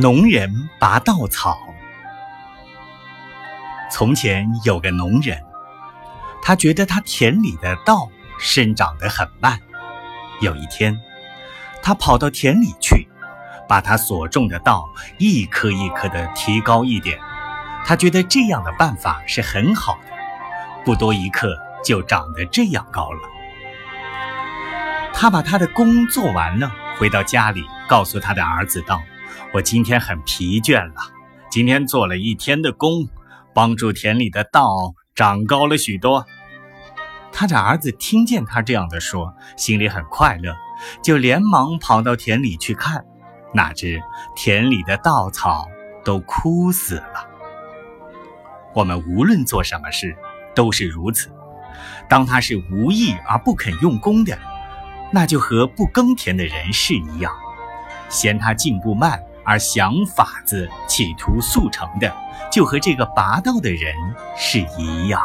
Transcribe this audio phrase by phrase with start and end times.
[0.00, 1.58] 农人拔稻草。
[3.90, 5.42] 从前有个农人，
[6.40, 8.08] 他觉得他田里的稻
[8.38, 9.58] 生长得很慢。
[10.40, 10.96] 有一天，
[11.82, 13.08] 他跑到田里去，
[13.68, 14.88] 把他所种的稻
[15.18, 17.18] 一颗一颗的提高一点。
[17.84, 20.12] 他觉得这样的办法是很好的，
[20.84, 23.18] 不多一刻就长得这样高了。
[25.12, 29.02] 他把他的工做完了，回到家里，告诉他的儿子道。
[29.52, 30.94] 我今天很疲倦了，
[31.50, 33.08] 今天做了一天的工，
[33.54, 36.24] 帮助田里的稻长高了许多。
[37.32, 40.56] 他的儿子听见他这样的说，心里很快乐，
[41.02, 43.04] 就连忙跑到田里去看，
[43.54, 44.02] 哪知
[44.34, 45.68] 田里的稻草
[46.04, 47.28] 都枯死了。
[48.74, 50.16] 我们无论做什么事，
[50.54, 51.30] 都是如此。
[52.08, 54.36] 当他是无意而不肯用功的，
[55.12, 57.32] 那就和不耕田的人是一样，
[58.08, 59.22] 嫌他进步慢。
[59.44, 62.14] 而想法子企图速成的，
[62.52, 63.94] 就和这个拔刀的人
[64.36, 65.22] 是一样。